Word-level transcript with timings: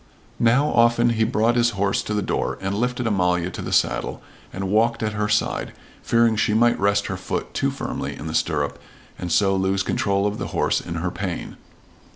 Now 0.39 0.65
often 0.69 1.11
he 1.11 1.23
brought 1.23 1.55
his 1.55 1.69
horse 1.77 2.01
to 2.01 2.15
the 2.15 2.23
door, 2.23 2.57
and 2.59 2.73
lifted 2.73 3.05
Amalia 3.05 3.51
to 3.51 3.61
the 3.61 3.71
saddle 3.71 4.19
and 4.51 4.71
walked 4.71 5.03
at 5.03 5.13
her 5.13 5.29
side, 5.29 5.73
fearing 6.01 6.35
she 6.35 6.55
might 6.55 6.79
rest 6.79 7.05
her 7.05 7.17
foot 7.17 7.53
too 7.53 7.69
firmly 7.69 8.15
in 8.17 8.25
the 8.25 8.33
stirrup 8.33 8.79
and 9.19 9.31
so 9.31 9.55
lose 9.55 9.83
control 9.83 10.25
of 10.25 10.39
the 10.39 10.47
horse 10.57 10.81
in 10.81 10.95
her 10.95 11.11
pain. 11.11 11.55